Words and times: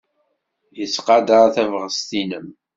Yettqadar 0.77 1.47
tabɣest-nnem. 1.55 2.47